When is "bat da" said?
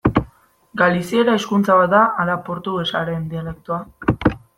1.81-1.99